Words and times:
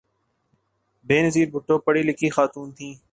بینظیر 1.05 1.47
بھٹو 1.53 1.75
پڑھی 1.85 2.01
لکھی 2.07 2.29
خاتون 2.35 2.67
تھیں۔ 2.77 2.93